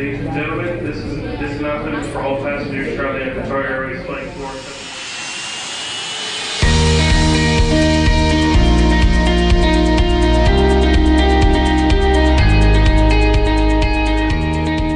[0.00, 2.96] Ladies and gentlemen, this is this announcement for all passengers
[3.66, 4.46] Airways Flight 4.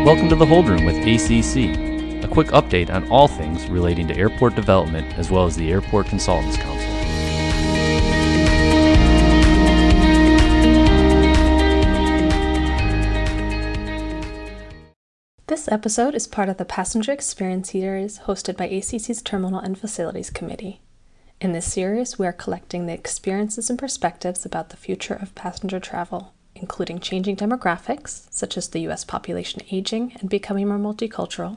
[0.06, 4.16] Welcome to the Hold Room with ACC, a quick update on all things relating to
[4.16, 6.93] airport development as well as the Airport Consultants Council.
[15.64, 20.28] This episode is part of the Passenger Experience series hosted by ACC's Terminal and Facilities
[20.28, 20.82] Committee.
[21.40, 25.80] In this series, we are collecting the experiences and perspectives about the future of passenger
[25.80, 29.04] travel, including changing demographics, such as the U.S.
[29.04, 31.56] population aging and becoming more multicultural,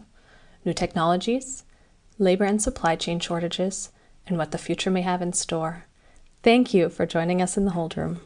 [0.64, 1.66] new technologies,
[2.18, 3.90] labor and supply chain shortages,
[4.26, 5.84] and what the future may have in store.
[6.44, 8.22] Thank you for joining us in the Hold Room.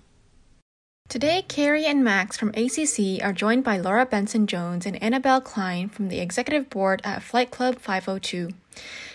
[1.11, 5.89] Today, Carrie and Max from ACC are joined by Laura Benson Jones and Annabelle Klein
[5.89, 8.51] from the executive board at Flight Club 502.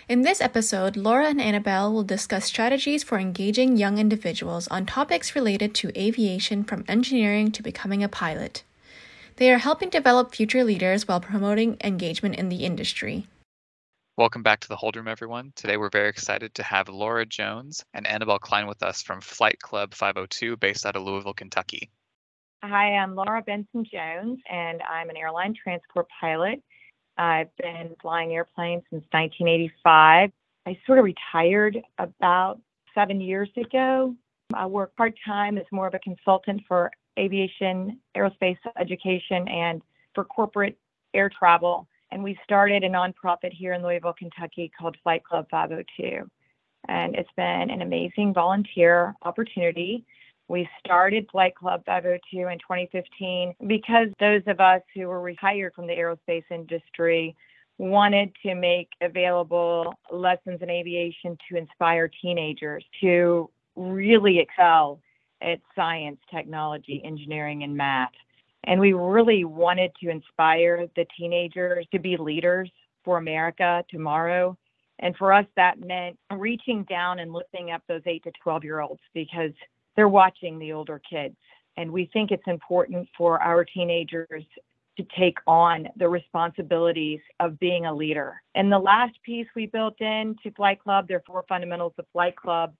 [0.06, 5.34] In this episode, Laura and Annabelle will discuss strategies for engaging young individuals on topics
[5.34, 8.62] related to aviation from engineering to becoming a pilot.
[9.36, 13.26] They are helping develop future leaders while promoting engagement in the industry.
[14.18, 15.52] Welcome back to the Hold Room, everyone.
[15.56, 19.60] Today we're very excited to have Laura Jones and Annabelle Klein with us from Flight
[19.60, 21.90] Club 502, based out of Louisville, Kentucky.
[22.64, 26.62] Hi, I'm Laura Benson Jones, and I'm an airline transport pilot.
[27.18, 30.32] I've been flying airplanes since 1985.
[30.64, 32.58] I sort of retired about
[32.94, 34.14] seven years ago.
[34.54, 39.82] I work part time as more of a consultant for aviation, aerospace education, and
[40.14, 40.78] for corporate
[41.12, 46.28] air travel and we started a nonprofit here in Louisville, Kentucky called Flight Club 502.
[46.88, 50.04] And it's been an amazing volunteer opportunity.
[50.48, 55.88] We started Flight Club 502 in 2015 because those of us who were retired from
[55.88, 57.34] the aerospace industry
[57.78, 65.00] wanted to make available lessons in aviation to inspire teenagers to really excel
[65.42, 68.12] at science, technology, engineering, and math.
[68.66, 72.70] And we really wanted to inspire the teenagers to be leaders
[73.04, 74.56] for America tomorrow.
[74.98, 78.80] And for us, that meant reaching down and lifting up those 8 to 12 year
[78.80, 79.52] olds because
[79.94, 81.36] they're watching the older kids.
[81.76, 84.44] And we think it's important for our teenagers
[84.96, 88.42] to take on the responsibilities of being a leader.
[88.54, 92.06] And the last piece we built in to Flight Club, there are four fundamentals of
[92.12, 92.74] Flight Club.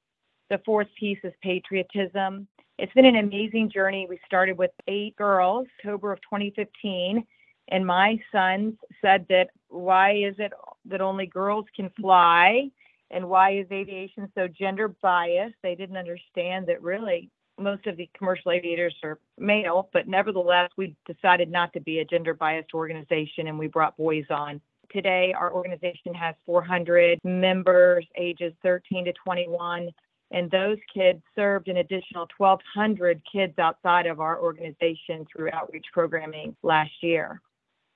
[0.48, 2.48] The fourth piece is patriotism.
[2.78, 4.06] It's been an amazing journey.
[4.09, 7.26] We started with eight girls, October of 2015,
[7.69, 10.53] and my sons said that why is it
[10.84, 12.70] that only girls can fly
[13.10, 15.54] and why is aviation so gender biased?
[15.62, 20.94] They didn't understand that really most of the commercial aviators are male, but nevertheless, we
[21.06, 24.60] decided not to be a gender biased organization and we brought boys on.
[24.93, 29.88] Today, our organization has 400 members ages 13 to 21
[30.31, 36.56] and those kids served an additional 1,200 kids outside of our organization through outreach programming
[36.62, 37.41] last year.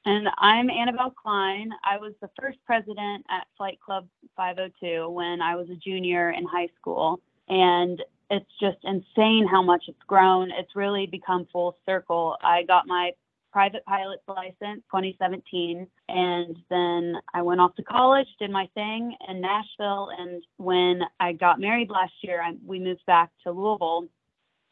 [0.06, 1.70] And I'm Annabelle Klein.
[1.84, 6.46] I was the first president at Flight Club 502 when I was a junior in
[6.46, 7.20] high school.
[7.48, 10.50] And it's just insane how much it's grown.
[10.52, 12.36] It's really become full circle.
[12.42, 13.12] I got my
[13.52, 19.40] private pilot's license 2017 and then I went off to college, did my thing in
[19.40, 24.08] Nashville and when I got married last year, I, we moved back to Louisville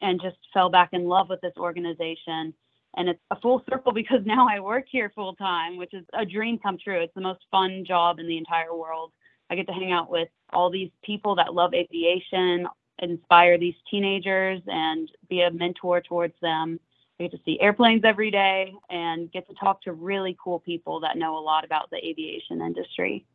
[0.01, 2.53] and just fell back in love with this organization
[2.95, 6.25] and it's a full circle because now I work here full time, which is a
[6.25, 7.01] dream come true.
[7.01, 9.11] It's the most fun job in the entire world.
[9.49, 12.67] I get to hang out with all these people that love aviation,
[13.01, 16.79] inspire these teenagers and be a mentor towards them
[17.19, 21.01] I get to see airplanes every day and get to talk to really cool people
[21.01, 23.25] that know a lot about the aviation industry.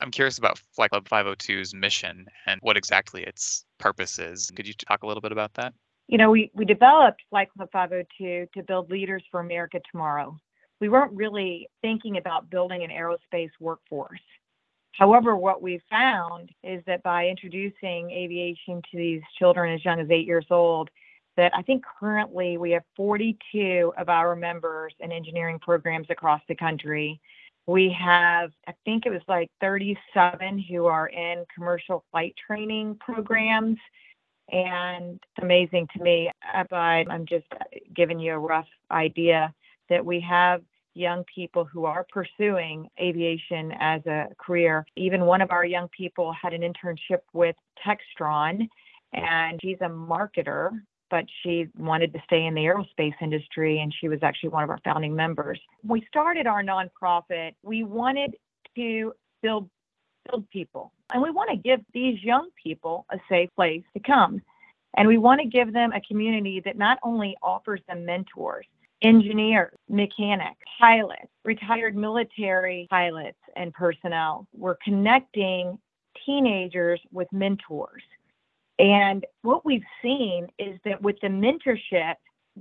[0.00, 4.50] I'm curious about Flight Club 502's mission and what exactly its purpose is.
[4.56, 5.74] Could you talk a little bit about that?
[6.08, 10.36] You know, we, we developed Flight Club 502 to build leaders for America tomorrow.
[10.80, 14.20] We weren't really thinking about building an aerospace workforce.
[14.92, 20.10] However, what we found is that by introducing aviation to these children as young as
[20.10, 20.90] eight years old,
[21.36, 26.54] that I think currently we have 42 of our members in engineering programs across the
[26.54, 27.20] country.
[27.66, 33.78] We have, I think it was like 37 who are in commercial flight training programs.
[34.50, 36.76] And it's amazing to me, uh, but
[37.10, 37.46] I'm just
[37.94, 39.54] giving you a rough idea
[39.88, 40.62] that we have
[40.94, 44.84] young people who are pursuing aviation as a career.
[44.96, 47.56] Even one of our young people had an internship with
[47.86, 48.68] Textron,
[49.14, 50.70] and he's a marketer
[51.12, 54.70] but she wanted to stay in the aerospace industry and she was actually one of
[54.70, 55.60] our founding members.
[55.84, 58.34] We started our nonprofit, we wanted
[58.76, 59.12] to
[59.42, 59.68] build
[60.30, 60.92] build people.
[61.12, 64.40] And we want to give these young people a safe place to come.
[64.96, 68.64] And we want to give them a community that not only offers them mentors,
[69.02, 74.46] engineers, mechanics, pilots, retired military pilots and personnel.
[74.54, 75.76] We're connecting
[76.24, 78.02] teenagers with mentors.
[78.82, 82.14] And what we've seen is that with the mentorship,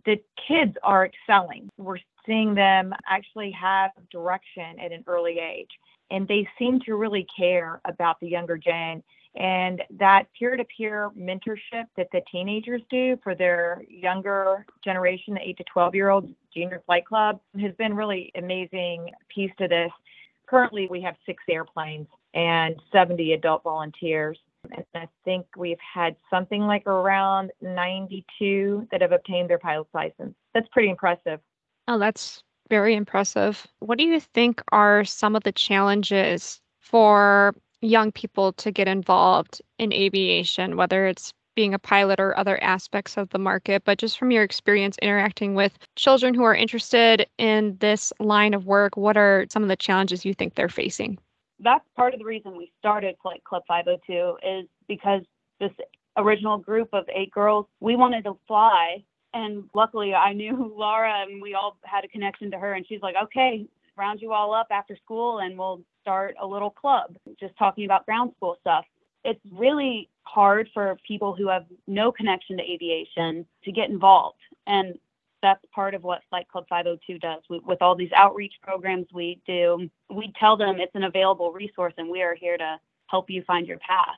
[0.05, 1.67] the kids are excelling.
[1.77, 1.97] We're
[2.27, 5.71] seeing them actually have direction at an early age.
[6.11, 9.01] And they seem to really care about the younger gen
[9.35, 15.41] and that peer to peer mentorship that the teenagers do for their younger generation, the
[15.41, 19.91] 8 to 12 year old junior flight club, has been really amazing piece to this.
[20.47, 24.37] Currently, we have six airplanes and 70 adult volunteers.
[24.71, 30.35] And I think we've had something like around 92 that have obtained their pilot's license.
[30.53, 31.39] That's pretty impressive.
[31.87, 33.67] Oh, that's very impressive.
[33.79, 39.61] What do you think are some of the challenges for young people to get involved
[39.77, 44.17] in aviation, whether it's being a pilot or other aspects of the market, but just
[44.17, 49.17] from your experience interacting with children who are interested in this line of work, what
[49.17, 51.17] are some of the challenges you think they're facing?
[51.63, 55.21] That's part of the reason we started Flight Club 502 is because
[55.59, 55.71] this
[56.17, 59.03] original group of eight girls, we wanted to fly.
[59.33, 62.73] And luckily, I knew Laura and we all had a connection to her.
[62.73, 63.65] And she's like, okay,
[63.95, 68.05] round you all up after school and we'll start a little club just talking about
[68.05, 68.85] ground school stuff.
[69.23, 74.39] It's really hard for people who have no connection to aviation to get involved.
[74.65, 74.97] And
[75.41, 77.41] that's part of what Flight Club 502 does.
[77.49, 81.93] We, with all these outreach programs we do, we tell them it's an available resource
[81.97, 84.17] and we are here to help you find your path.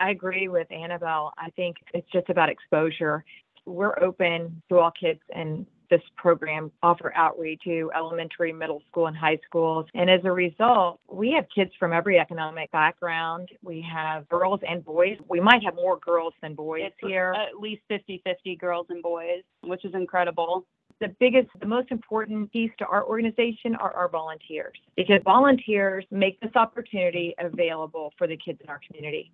[0.00, 1.32] I agree with Annabelle.
[1.36, 3.24] I think it's just about exposure.
[3.66, 9.16] We're open to all kids and this program offer outreach to elementary, middle school, and
[9.16, 9.86] high schools.
[9.94, 13.50] And as a result, we have kids from every economic background.
[13.62, 15.16] We have girls and boys.
[15.28, 17.34] We might have more girls than boys it's here.
[17.36, 20.64] At least 50 50 girls and boys, which is incredible
[21.00, 26.40] the biggest, the most important piece to our organization are our volunteers because volunteers make
[26.40, 29.30] this opportunity available for the kids in our community.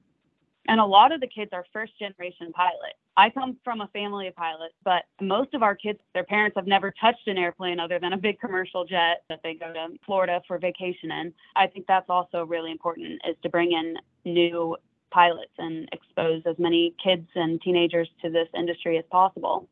[0.67, 2.99] And a lot of the kids are first generation pilots.
[3.17, 6.67] I come from a family of pilots, but most of our kids, their parents have
[6.67, 10.41] never touched an airplane other than a big commercial jet that they go to Florida
[10.49, 11.33] for vacation in.
[11.55, 14.77] I think that's also really important is to bring in new
[15.11, 19.69] pilots and expose as many kids and teenagers to this industry as possible.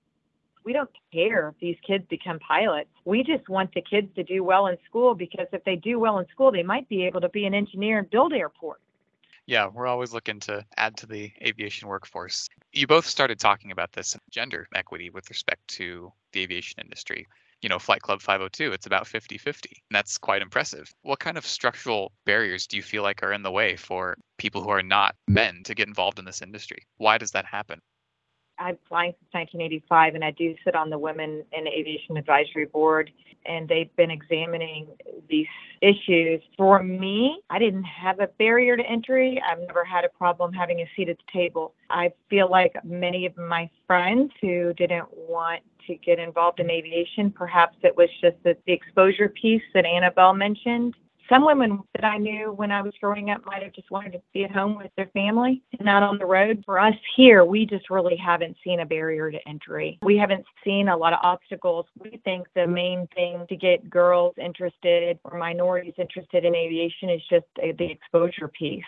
[0.65, 2.91] We don't care if these kids become pilots.
[3.05, 6.19] We just want the kids to do well in school because if they do well
[6.19, 8.83] in school, they might be able to be an engineer and build airports.
[9.47, 12.49] Yeah, we're always looking to add to the aviation workforce.
[12.73, 17.27] You both started talking about this gender equity with respect to the aviation industry.
[17.61, 19.83] You know, Flight Club 502, it's about 50 50.
[19.91, 20.93] That's quite impressive.
[21.03, 24.63] What kind of structural barriers do you feel like are in the way for people
[24.63, 26.87] who are not men to get involved in this industry?
[26.97, 27.81] Why does that happen?
[28.59, 33.11] I'm flying since 1985, and I do sit on the Women in Aviation Advisory Board,
[33.47, 34.87] and they've been examining
[35.29, 35.47] these
[35.81, 36.41] issues.
[36.57, 39.43] For me, I didn't have a barrier to entry.
[39.45, 41.75] I've never had a problem having a seat at the table.
[41.91, 47.31] I feel like many of my friends who didn't want to get involved in aviation,
[47.31, 50.95] perhaps it was just the, the exposure piece that Annabelle mentioned
[51.29, 54.23] some women that I knew when I was growing up might have just wanted to
[54.33, 56.63] be at home with their family and not on the road.
[56.65, 59.99] For us here, we just really haven't seen a barrier to entry.
[60.03, 61.87] We haven't seen a lot of obstacles.
[61.99, 67.23] We think the main thing to get girls interested or minorities interested in aviation is
[67.31, 68.85] just the exposure piece.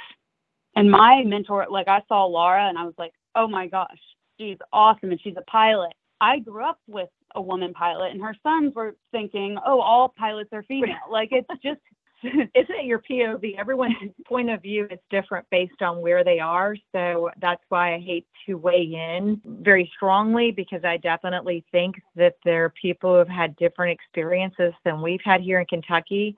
[0.76, 3.98] And my mentor, like I saw Laura and I was like, oh my gosh,
[4.38, 5.92] she's awesome and she's a pilot.
[6.20, 10.50] I grew up with a woman pilot and her sons were thinking, oh, all pilots
[10.52, 10.96] are female.
[11.10, 11.80] Like it's just
[12.24, 13.58] isn't it your POV?
[13.58, 13.94] Everyone's
[14.26, 16.76] point of view is different based on where they are.
[16.92, 22.36] So that's why I hate to weigh in very strongly because I definitely think that
[22.44, 26.36] there are people who have had different experiences than we've had here in Kentucky.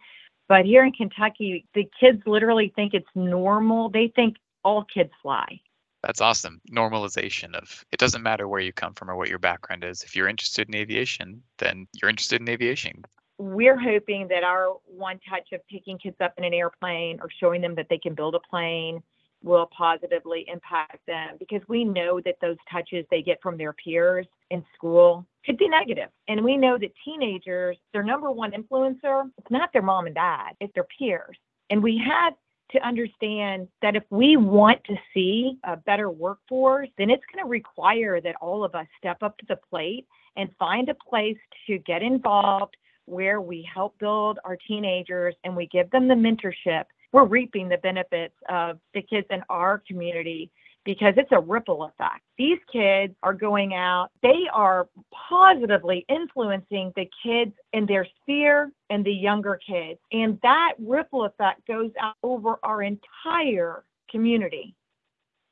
[0.48, 3.88] But here in Kentucky, the kids literally think it's normal.
[3.88, 5.60] They think all kids fly.
[6.02, 6.60] That's awesome.
[6.70, 10.04] Normalization of it doesn't matter where you come from or what your background is.
[10.04, 13.02] If you're interested in aviation, then you're interested in aviation
[13.38, 17.60] we're hoping that our one touch of picking kids up in an airplane or showing
[17.60, 19.02] them that they can build a plane
[19.42, 24.26] will positively impact them because we know that those touches they get from their peers
[24.50, 26.08] in school could be negative.
[26.28, 30.52] And we know that teenagers, their number one influencer, it's not their mom and dad,
[30.60, 31.36] it's their peers.
[31.70, 32.34] And we have
[32.72, 37.48] to understand that if we want to see a better workforce, then it's going to
[37.48, 41.78] require that all of us step up to the plate and find a place to
[41.78, 42.76] get involved
[43.06, 46.84] where we help build our teenagers and we give them the mentorship.
[47.12, 50.50] We're reaping the benefits of the kids in our community
[50.84, 52.22] because it's a ripple effect.
[52.38, 54.88] These kids are going out, they are
[55.28, 59.98] positively influencing the kids in their sphere and the younger kids.
[60.12, 64.74] And that ripple effect goes out over our entire community.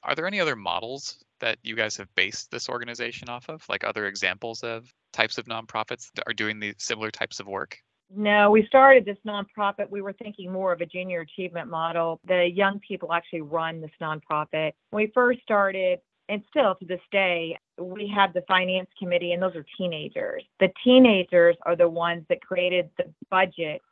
[0.04, 3.62] Are there any other models that you guys have based this organization off of?
[3.68, 7.76] Like other examples of types of nonprofits that are doing these similar types of work?
[8.16, 9.90] No, we started this nonprofit.
[9.90, 12.18] We were thinking more of a junior achievement model.
[12.26, 14.72] The young people actually run this nonprofit.
[14.90, 15.98] When we first started,
[16.30, 20.42] and still to this day, we have the finance committee, and those are teenagers.
[20.60, 23.82] The teenagers are the ones that created the budget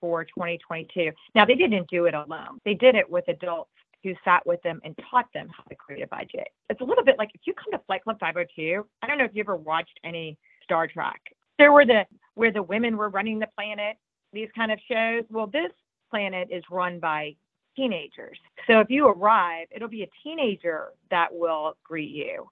[0.00, 1.10] for 2022.
[1.34, 4.80] Now, they didn't do it alone, they did it with adults who sat with them
[4.84, 6.48] and taught them how to create a budget.
[6.68, 9.24] It's a little bit like if you come to Flight Club 502, I don't know
[9.24, 11.20] if you ever watched any Star Trek.
[11.58, 12.04] There were the
[12.34, 13.96] where the women were running the planet,
[14.32, 15.24] these kind of shows.
[15.30, 15.72] Well, this
[16.10, 17.34] planet is run by
[17.76, 18.38] teenagers.
[18.66, 22.46] So if you arrive, it'll be a teenager that will greet you.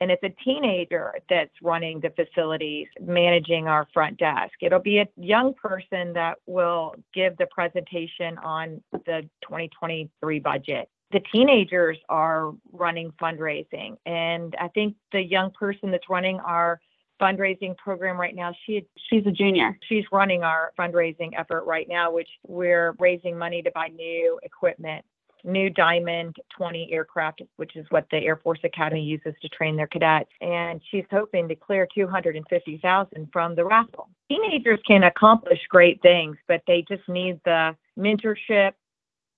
[0.00, 4.52] And it's a teenager that's running the facilities, managing our front desk.
[4.60, 10.88] It'll be a young person that will give the presentation on the 2023 budget.
[11.10, 13.96] The teenagers are running fundraising.
[14.06, 16.80] And I think the young person that's running our
[17.20, 18.52] fundraising program right now.
[18.64, 19.76] She she's a junior.
[19.88, 25.04] She's running our fundraising effort right now, which we're raising money to buy new equipment,
[25.44, 29.86] new Diamond 20 aircraft, which is what the Air Force Academy uses to train their
[29.86, 30.30] cadets.
[30.40, 34.08] And she's hoping to clear 250,000 from the raffle.
[34.28, 38.72] Teenagers can accomplish great things, but they just need the mentorship.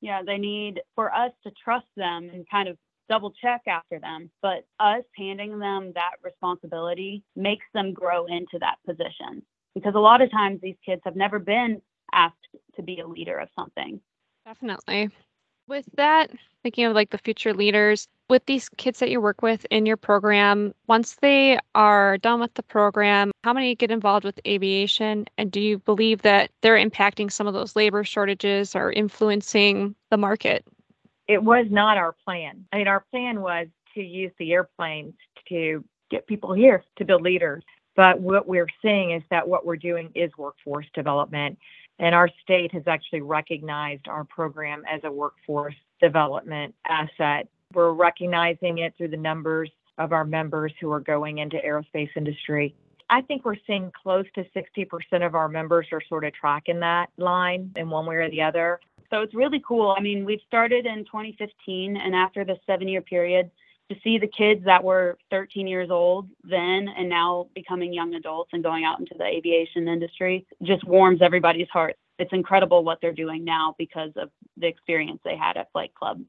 [0.01, 2.77] Yeah, they need for us to trust them and kind of
[3.09, 4.31] double check after them.
[4.41, 9.43] But us handing them that responsibility makes them grow into that position
[9.75, 12.37] because a lot of times these kids have never been asked
[12.77, 14.01] to be a leader of something.
[14.47, 15.11] Definitely.
[15.71, 16.31] With that,
[16.63, 19.97] thinking of like the future leaders, with these kids that you work with in your
[19.97, 25.27] program, once they are done with the program, how many get involved with aviation?
[25.39, 30.19] And do you believe that they're impacting some of those labor shortages or influencing the
[30.19, 30.67] market?
[31.31, 32.67] it was not our plan.
[32.73, 35.15] I mean, our plan was to use the airplanes
[35.49, 37.63] to get people here to build leaders.
[37.95, 41.57] But what we're seeing is that what we're doing is workforce development.
[42.01, 47.47] And our state has actually recognized our program as a workforce development asset.
[47.75, 52.75] We're recognizing it through the numbers of our members who are going into aerospace industry.
[53.11, 57.11] I think we're seeing close to 60% of our members are sort of tracking that
[57.19, 58.81] line in one way or the other.
[59.11, 59.95] So it's really cool.
[59.97, 63.51] I mean, we've started in 2015, and after the seven year period,
[63.91, 68.51] to see the kids that were 13 years old then and now becoming young adults
[68.53, 71.97] and going out into the aviation industry just warms everybody's heart.
[72.19, 76.23] It's incredible what they're doing now because of the experience they had at Flight Club.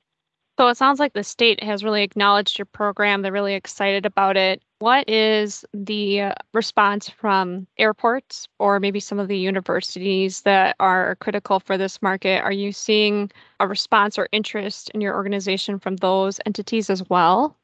[0.61, 3.23] So it sounds like the state has really acknowledged your program.
[3.23, 4.61] They're really excited about it.
[4.77, 11.59] What is the response from airports or maybe some of the universities that are critical
[11.59, 12.43] for this market?
[12.43, 17.57] Are you seeing a response or interest in your organization from those entities as well?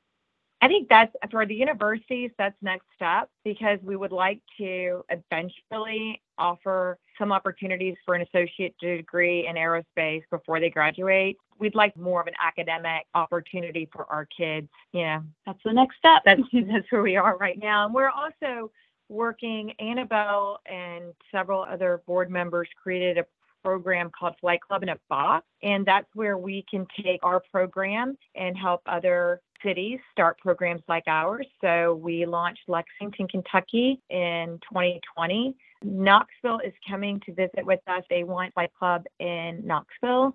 [0.62, 6.22] I think that's for the universities, that's next step because we would like to eventually
[6.40, 11.38] offer some opportunities for an associate degree in aerospace before they graduate.
[11.60, 14.68] We'd like more of an academic opportunity for our kids.
[14.94, 16.24] Yeah, that's the next step.
[16.26, 17.86] That's, that's where we are right now.
[17.86, 18.72] And we're also
[19.10, 23.26] working, Annabelle and several other board members created a
[23.68, 25.46] program called Flight Club in a Box.
[25.62, 31.04] And that's where we can take our program and help other cities start programs like
[31.08, 31.46] ours.
[31.60, 35.54] So we launched Lexington, Kentucky in 2020.
[35.84, 38.04] Knoxville is coming to visit with us.
[38.10, 40.34] They want Flight Club in Knoxville.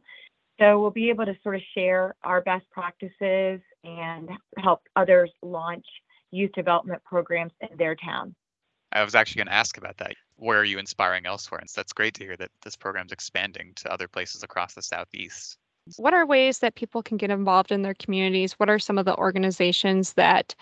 [0.61, 5.87] So we'll be able to sort of share our best practices and help others launch
[6.33, 8.35] youth development programs in their town.
[8.93, 10.15] I was actually going to ask about that.
[10.37, 11.61] Where are you inspiring elsewhere?
[11.61, 14.83] And so that's great to hear that this program's expanding to other places across the
[14.83, 15.57] Southeast.
[15.97, 18.53] What are ways that people can get involved in their communities?
[18.55, 20.55] What are some of the organizations that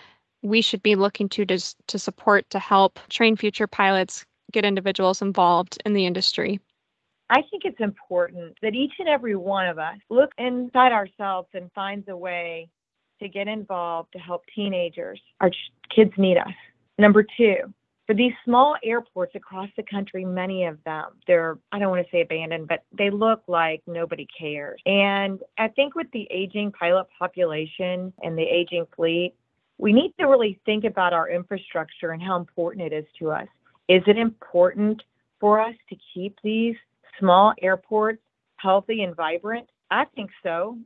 [0.43, 5.21] we should be looking to to, to support to help train future pilots, get individuals
[5.21, 6.61] involved in the industry?
[7.29, 11.71] I think it's important that each and every one of us look inside ourselves and
[11.75, 12.69] finds a way
[13.21, 15.21] to get involved to help teenagers.
[15.41, 15.51] Our
[15.95, 16.49] kids need us.
[16.99, 17.57] Number two,
[18.11, 22.11] for these small airports across the country, many of them, they're, I don't want to
[22.11, 24.81] say abandoned, but they look like nobody cares.
[24.85, 29.35] And I think with the aging pilot population and the aging fleet,
[29.79, 33.47] we need to really think about our infrastructure and how important it is to us.
[33.89, 35.01] Is it important
[35.39, 36.75] for us to keep these
[37.21, 38.23] small airports
[38.57, 39.69] healthy and vibrant?
[39.89, 40.77] I think so.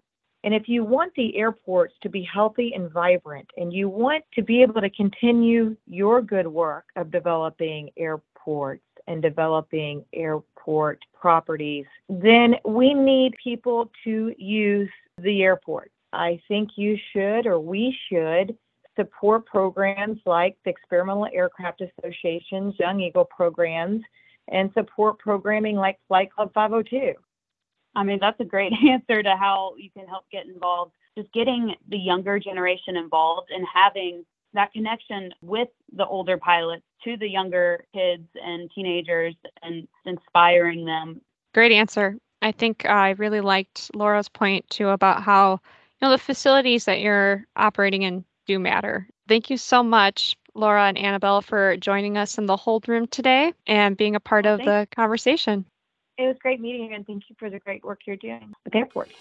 [0.44, 4.42] And if you want the airports to be healthy and vibrant, and you want to
[4.42, 12.56] be able to continue your good work of developing airports and developing airport properties, then
[12.66, 15.90] we need people to use the airport.
[16.12, 18.54] I think you should, or we should,
[18.96, 24.02] support programs like the Experimental Aircraft Association's Young Eagle programs
[24.48, 27.14] and support programming like Flight Club 502.
[27.96, 30.92] I mean, that's a great answer to how you can help get involved.
[31.16, 34.24] Just getting the younger generation involved and having
[34.54, 41.20] that connection with the older pilots to the younger kids and teenagers and inspiring them.
[41.54, 42.16] Great answer.
[42.42, 47.00] I think I really liked Laura's point too about how you know the facilities that
[47.00, 49.08] you're operating in do matter.
[49.28, 53.54] Thank you so much, Laura and Annabelle, for joining us in the hold room today
[53.66, 55.64] and being a part Well, of thank- the conversation.
[56.16, 58.74] It was great meeting you, and thank you for the great work you're doing with
[58.74, 59.12] airports.